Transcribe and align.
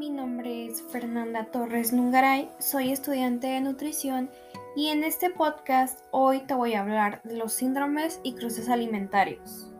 mi 0.00 0.08
nombre 0.08 0.64
es 0.64 0.82
Fernanda 0.84 1.50
Torres 1.50 1.92
Nungaray, 1.92 2.50
soy 2.58 2.90
estudiante 2.90 3.48
de 3.48 3.60
nutrición 3.60 4.30
y 4.74 4.86
en 4.86 5.04
este 5.04 5.28
podcast 5.28 6.00
hoy 6.10 6.40
te 6.46 6.54
voy 6.54 6.72
a 6.72 6.80
hablar 6.80 7.20
de 7.22 7.36
los 7.36 7.52
síndromes 7.52 8.18
y 8.22 8.32
cruces 8.32 8.70
alimentarios. 8.70 9.70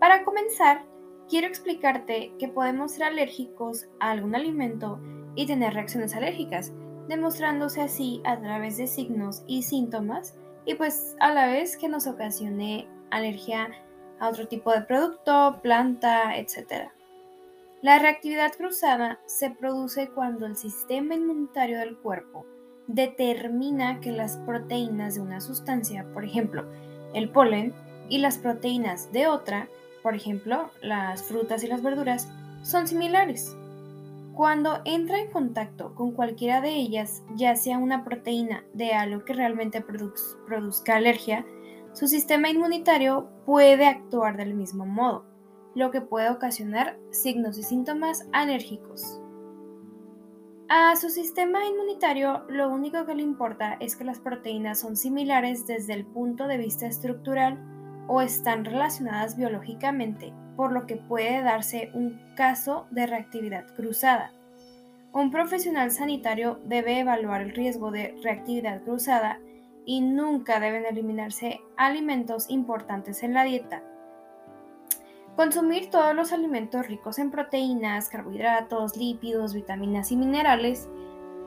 Para 0.00 0.24
comenzar, 0.24 0.84
quiero 1.28 1.46
explicarte 1.46 2.32
que 2.40 2.48
podemos 2.48 2.90
ser 2.90 3.04
alérgicos 3.04 3.86
a 4.00 4.10
algún 4.10 4.34
alimento 4.34 5.00
y 5.36 5.46
tener 5.46 5.72
reacciones 5.72 6.16
alérgicas, 6.16 6.72
demostrándose 7.06 7.80
así 7.80 8.20
a 8.24 8.40
través 8.40 8.76
de 8.76 8.88
signos 8.88 9.44
y 9.46 9.62
síntomas 9.62 10.36
y 10.64 10.74
pues 10.74 11.14
a 11.20 11.32
la 11.32 11.46
vez 11.46 11.76
que 11.76 11.88
nos 11.88 12.08
ocasione 12.08 12.88
alergia 13.12 13.68
a 14.18 14.30
otro 14.30 14.48
tipo 14.48 14.72
de 14.72 14.82
producto, 14.82 15.60
planta, 15.62 16.36
etc. 16.36 16.90
La 17.80 18.00
reactividad 18.00 18.52
cruzada 18.56 19.20
se 19.26 19.50
produce 19.50 20.08
cuando 20.08 20.46
el 20.46 20.56
sistema 20.56 21.14
inmunitario 21.14 21.78
del 21.78 21.96
cuerpo 21.96 22.44
determina 22.88 24.00
que 24.00 24.10
las 24.10 24.36
proteínas 24.38 25.14
de 25.14 25.20
una 25.20 25.40
sustancia, 25.40 26.04
por 26.12 26.24
ejemplo, 26.24 26.64
el 27.14 27.30
polen, 27.30 27.72
y 28.08 28.18
las 28.18 28.38
proteínas 28.38 29.12
de 29.12 29.28
otra, 29.28 29.68
por 30.02 30.16
ejemplo, 30.16 30.70
las 30.82 31.22
frutas 31.22 31.62
y 31.62 31.68
las 31.68 31.80
verduras, 31.80 32.28
son 32.62 32.88
similares. 32.88 33.54
Cuando 34.34 34.80
entra 34.84 35.20
en 35.20 35.30
contacto 35.30 35.94
con 35.94 36.10
cualquiera 36.10 36.60
de 36.60 36.70
ellas, 36.70 37.22
ya 37.36 37.54
sea 37.54 37.78
una 37.78 38.02
proteína 38.02 38.64
de 38.72 38.92
algo 38.92 39.24
que 39.24 39.34
realmente 39.34 39.84
produzca 40.46 40.96
alergia, 40.96 41.46
su 41.92 42.08
sistema 42.08 42.50
inmunitario 42.50 43.28
puede 43.46 43.86
actuar 43.86 44.36
del 44.36 44.54
mismo 44.54 44.84
modo 44.84 45.27
lo 45.78 45.92
que 45.92 46.00
puede 46.00 46.28
ocasionar 46.28 46.98
signos 47.10 47.56
y 47.56 47.62
síntomas 47.62 48.28
alérgicos. 48.32 49.20
A 50.68 50.96
su 50.96 51.08
sistema 51.08 51.64
inmunitario 51.64 52.44
lo 52.48 52.68
único 52.68 53.06
que 53.06 53.14
le 53.14 53.22
importa 53.22 53.76
es 53.80 53.96
que 53.96 54.04
las 54.04 54.18
proteínas 54.18 54.80
son 54.80 54.96
similares 54.96 55.66
desde 55.66 55.94
el 55.94 56.04
punto 56.04 56.46
de 56.48 56.58
vista 56.58 56.86
estructural 56.86 57.58
o 58.08 58.20
están 58.20 58.64
relacionadas 58.64 59.36
biológicamente, 59.36 60.34
por 60.56 60.72
lo 60.72 60.84
que 60.84 60.96
puede 60.96 61.42
darse 61.42 61.90
un 61.94 62.20
caso 62.34 62.86
de 62.90 63.06
reactividad 63.06 63.74
cruzada. 63.76 64.32
Un 65.12 65.30
profesional 65.30 65.90
sanitario 65.90 66.60
debe 66.64 66.98
evaluar 66.98 67.40
el 67.40 67.54
riesgo 67.54 67.90
de 67.92 68.18
reactividad 68.22 68.82
cruzada 68.82 69.40
y 69.86 70.00
nunca 70.00 70.60
deben 70.60 70.84
eliminarse 70.84 71.60
alimentos 71.76 72.50
importantes 72.50 73.22
en 73.22 73.32
la 73.32 73.44
dieta 73.44 73.82
Consumir 75.38 75.88
todos 75.88 76.16
los 76.16 76.32
alimentos 76.32 76.88
ricos 76.88 77.20
en 77.20 77.30
proteínas, 77.30 78.08
carbohidratos, 78.08 78.96
lípidos, 78.96 79.54
vitaminas 79.54 80.10
y 80.10 80.16
minerales, 80.16 80.88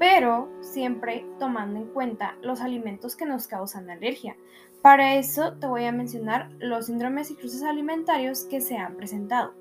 pero 0.00 0.50
siempre 0.60 1.24
tomando 1.38 1.78
en 1.78 1.86
cuenta 1.92 2.34
los 2.42 2.62
alimentos 2.62 3.14
que 3.14 3.26
nos 3.26 3.46
causan 3.46 3.88
alergia. 3.88 4.36
Para 4.82 5.14
eso 5.14 5.52
te 5.58 5.68
voy 5.68 5.84
a 5.84 5.92
mencionar 5.92 6.50
los 6.58 6.86
síndromes 6.86 7.30
y 7.30 7.36
cruces 7.36 7.62
alimentarios 7.62 8.42
que 8.50 8.60
se 8.60 8.76
han 8.76 8.96
presentado. 8.96 9.54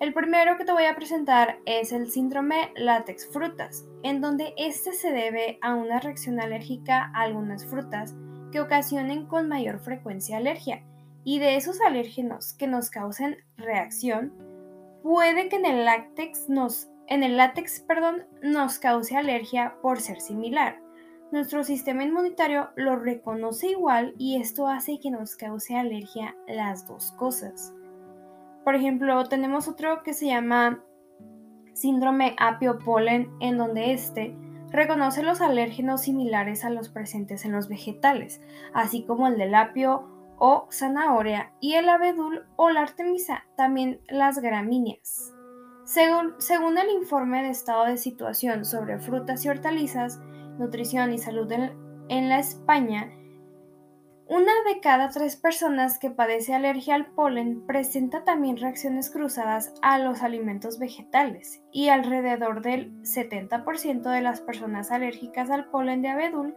El 0.00 0.14
primero 0.14 0.56
que 0.56 0.64
te 0.64 0.72
voy 0.72 0.86
a 0.86 0.96
presentar 0.96 1.58
es 1.66 1.92
el 1.92 2.10
síndrome 2.10 2.72
látex 2.74 3.30
frutas, 3.30 3.84
en 4.02 4.22
donde 4.22 4.54
este 4.56 4.94
se 4.94 5.12
debe 5.12 5.58
a 5.60 5.74
una 5.74 6.00
reacción 6.00 6.40
alérgica 6.40 7.12
a 7.14 7.20
algunas 7.24 7.66
frutas 7.66 8.14
que 8.50 8.60
ocasionen 8.60 9.26
con 9.26 9.46
mayor 9.46 9.78
frecuencia 9.78 10.38
alergia 10.38 10.82
y 11.26 11.40
de 11.40 11.56
esos 11.56 11.80
alérgenos 11.80 12.52
que 12.52 12.68
nos 12.68 12.88
causen 12.88 13.38
reacción, 13.56 14.32
puede 15.02 15.48
que 15.48 15.56
en 15.56 15.66
el 15.66 15.84
látex 15.84 16.48
nos, 16.48 16.88
en 17.08 17.24
el 17.24 17.36
látex, 17.36 17.80
perdón, 17.80 18.22
nos 18.42 18.78
cause 18.78 19.16
alergia 19.16 19.74
por 19.82 20.00
ser 20.00 20.20
similar. 20.20 20.80
Nuestro 21.32 21.64
sistema 21.64 22.04
inmunitario 22.04 22.70
lo 22.76 22.94
reconoce 22.94 23.70
igual 23.70 24.14
y 24.18 24.40
esto 24.40 24.68
hace 24.68 25.00
que 25.00 25.10
nos 25.10 25.34
cause 25.34 25.76
alergia 25.76 26.36
las 26.46 26.86
dos 26.86 27.10
cosas. 27.10 27.74
Por 28.62 28.76
ejemplo, 28.76 29.24
tenemos 29.24 29.66
otro 29.66 30.04
que 30.04 30.14
se 30.14 30.26
llama 30.26 30.80
síndrome 31.72 32.36
apio-polen, 32.38 33.32
en 33.40 33.58
donde 33.58 33.92
este 33.92 34.32
reconoce 34.70 35.24
los 35.24 35.40
alérgenos 35.40 36.02
similares 36.02 36.64
a 36.64 36.70
los 36.70 36.88
presentes 36.88 37.44
en 37.44 37.50
los 37.50 37.68
vegetales, 37.68 38.40
así 38.72 39.04
como 39.04 39.26
el 39.26 39.38
del 39.38 39.56
apio 39.56 40.15
o 40.38 40.68
zanahoria 40.70 41.52
y 41.60 41.74
el 41.74 41.88
abedul 41.88 42.46
o 42.56 42.70
la 42.70 42.82
artemisa, 42.82 43.44
también 43.56 44.00
las 44.08 44.38
gramíneas. 44.38 45.32
Según, 45.84 46.78
el 46.78 46.90
informe 46.90 47.42
de 47.42 47.50
estado 47.50 47.84
de 47.84 47.96
situación 47.96 48.64
sobre 48.64 48.98
frutas 48.98 49.44
y 49.44 49.48
hortalizas, 49.48 50.20
nutrición 50.58 51.12
y 51.12 51.18
salud 51.18 51.50
en, 51.52 51.72
en 52.08 52.28
la 52.28 52.40
España, 52.40 53.12
una 54.28 54.52
de 54.66 54.80
cada 54.80 55.10
tres 55.10 55.36
personas 55.36 56.00
que 56.00 56.10
padece 56.10 56.52
alergia 56.52 56.96
al 56.96 57.06
polen 57.06 57.64
presenta 57.64 58.24
también 58.24 58.56
reacciones 58.56 59.08
cruzadas 59.08 59.72
a 59.82 60.00
los 60.00 60.24
alimentos 60.24 60.80
vegetales 60.80 61.62
y 61.70 61.90
alrededor 61.90 62.60
del 62.62 62.92
70% 63.02 64.02
de 64.02 64.20
las 64.22 64.40
personas 64.40 64.90
alérgicas 64.90 65.48
al 65.50 65.70
polen 65.70 66.02
de 66.02 66.08
abedul 66.08 66.56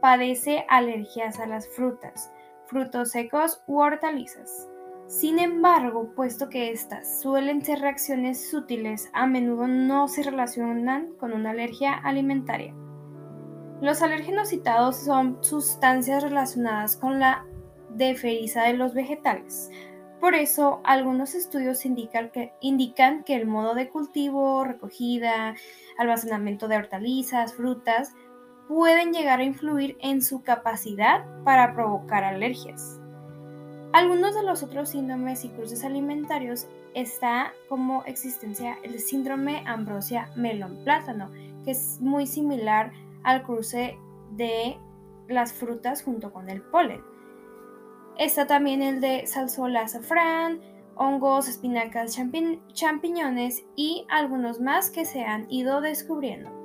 padece 0.00 0.64
alergias 0.70 1.38
a 1.40 1.46
las 1.46 1.68
frutas 1.68 2.32
frutos 2.70 3.10
secos 3.10 3.62
u 3.66 3.80
hortalizas. 3.80 4.68
Sin 5.08 5.40
embargo, 5.40 6.12
puesto 6.14 6.48
que 6.48 6.70
estas 6.70 7.20
suelen 7.20 7.64
ser 7.64 7.80
reacciones 7.80 8.48
sutiles, 8.48 9.10
a 9.12 9.26
menudo 9.26 9.66
no 9.66 10.06
se 10.06 10.22
relacionan 10.22 11.12
con 11.18 11.32
una 11.32 11.50
alergia 11.50 11.94
alimentaria. 11.94 12.72
Los 13.80 14.02
alérgenos 14.02 14.50
citados 14.50 14.96
son 14.96 15.42
sustancias 15.42 16.22
relacionadas 16.22 16.96
con 16.96 17.18
la 17.18 17.44
deferiza 17.88 18.62
de 18.62 18.74
los 18.74 18.94
vegetales. 18.94 19.68
Por 20.20 20.36
eso, 20.36 20.80
algunos 20.84 21.34
estudios 21.34 21.84
indican 21.84 22.30
que, 22.30 22.52
indican 22.60 23.24
que 23.24 23.34
el 23.34 23.48
modo 23.48 23.74
de 23.74 23.88
cultivo, 23.88 24.62
recogida, 24.62 25.56
almacenamiento 25.98 26.68
de 26.68 26.76
hortalizas, 26.76 27.54
frutas, 27.54 28.12
pueden 28.70 29.12
llegar 29.12 29.40
a 29.40 29.44
influir 29.44 29.96
en 30.00 30.22
su 30.22 30.44
capacidad 30.44 31.24
para 31.42 31.74
provocar 31.74 32.22
alergias. 32.22 33.00
Algunos 33.92 34.32
de 34.36 34.44
los 34.44 34.62
otros 34.62 34.90
síndromes 34.90 35.44
y 35.44 35.48
cruces 35.48 35.82
alimentarios 35.82 36.68
está 36.94 37.52
como 37.68 38.04
existencia 38.04 38.78
el 38.84 39.00
síndrome 39.00 39.64
ambrosia 39.66 40.30
melón 40.36 40.84
plátano, 40.84 41.32
que 41.64 41.72
es 41.72 42.00
muy 42.00 42.28
similar 42.28 42.92
al 43.24 43.42
cruce 43.42 43.98
de 44.36 44.78
las 45.26 45.52
frutas 45.52 46.04
junto 46.04 46.32
con 46.32 46.48
el 46.48 46.62
polen. 46.62 47.02
Está 48.18 48.46
también 48.46 48.82
el 48.82 49.00
de 49.00 49.26
salsola 49.26 49.80
azafrán, 49.80 50.60
hongos, 50.94 51.48
espinacas, 51.48 52.16
champiñones 52.72 53.64
y 53.74 54.06
algunos 54.08 54.60
más 54.60 54.90
que 54.90 55.04
se 55.04 55.24
han 55.24 55.50
ido 55.50 55.80
descubriendo. 55.80 56.59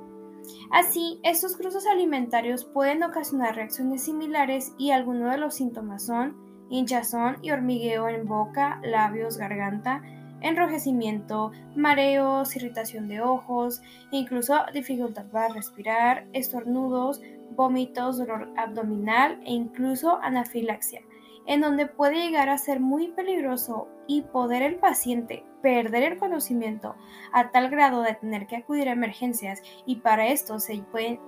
Así, 0.70 1.20
estos 1.22 1.56
cruces 1.56 1.86
alimentarios 1.86 2.64
pueden 2.64 3.02
ocasionar 3.02 3.56
reacciones 3.56 4.02
similares 4.02 4.72
y 4.78 4.90
algunos 4.90 5.30
de 5.30 5.38
los 5.38 5.54
síntomas 5.54 6.06
son 6.06 6.36
hinchazón 6.68 7.38
y 7.42 7.50
hormigueo 7.50 8.08
en 8.08 8.26
boca, 8.26 8.80
labios, 8.82 9.36
garganta, 9.36 10.02
enrojecimiento, 10.40 11.52
mareos, 11.74 12.56
irritación 12.56 13.08
de 13.08 13.20
ojos, 13.20 13.80
incluso 14.10 14.56
dificultad 14.72 15.26
para 15.26 15.54
respirar, 15.54 16.26
estornudos, 16.32 17.20
vómitos, 17.54 18.18
dolor 18.18 18.50
abdominal 18.56 19.40
e 19.44 19.52
incluso 19.52 20.18
anafilaxia 20.22 21.02
en 21.46 21.60
donde 21.60 21.86
puede 21.86 22.16
llegar 22.16 22.48
a 22.48 22.58
ser 22.58 22.80
muy 22.80 23.08
peligroso 23.08 23.88
y 24.06 24.22
poder 24.22 24.62
el 24.62 24.76
paciente 24.76 25.44
perder 25.62 26.12
el 26.12 26.18
conocimiento 26.18 26.94
a 27.32 27.50
tal 27.50 27.70
grado 27.70 28.02
de 28.02 28.14
tener 28.14 28.46
que 28.46 28.54
acudir 28.54 28.88
a 28.88 28.92
emergencias. 28.92 29.62
Y 29.84 29.96
para 29.96 30.28
esto 30.28 30.60
se 30.60 30.78
pueden 30.92 31.18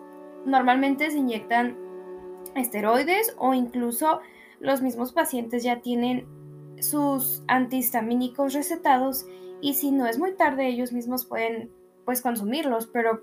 normalmente 0.44 1.10
se 1.10 1.18
inyectan 1.18 1.76
esteroides 2.54 3.34
o 3.38 3.52
incluso 3.54 4.20
los 4.60 4.80
mismos 4.80 5.12
pacientes 5.12 5.64
ya 5.64 5.80
tienen 5.80 6.26
sus 6.80 7.42
antihistamínicos 7.48 8.54
recetados 8.54 9.26
y 9.60 9.74
si 9.74 9.90
no 9.90 10.06
es 10.06 10.20
muy 10.20 10.36
tarde 10.36 10.68
ellos 10.68 10.92
mismos 10.92 11.24
pueden 11.24 11.72
pues 12.04 12.22
consumirlos, 12.22 12.86
pero 12.86 13.22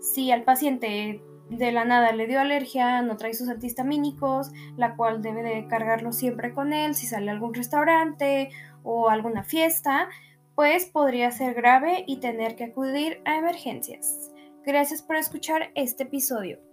si 0.00 0.30
al 0.30 0.44
paciente 0.44 1.22
de 1.58 1.72
la 1.72 1.84
nada 1.84 2.12
le 2.12 2.26
dio 2.26 2.40
alergia, 2.40 3.02
no 3.02 3.16
trae 3.16 3.34
sus 3.34 3.48
antihistamínicos, 3.48 4.52
la 4.76 4.96
cual 4.96 5.22
debe 5.22 5.42
de 5.42 5.66
cargarlo 5.66 6.12
siempre 6.12 6.52
con 6.52 6.72
él 6.72 6.94
si 6.94 7.06
sale 7.06 7.30
a 7.30 7.34
algún 7.34 7.54
restaurante 7.54 8.50
o 8.82 9.08
alguna 9.08 9.44
fiesta, 9.44 10.08
pues 10.54 10.86
podría 10.86 11.30
ser 11.30 11.54
grave 11.54 12.04
y 12.06 12.20
tener 12.20 12.56
que 12.56 12.64
acudir 12.64 13.20
a 13.24 13.36
emergencias. 13.36 14.32
Gracias 14.64 15.02
por 15.02 15.16
escuchar 15.16 15.70
este 15.74 16.04
episodio. 16.04 16.71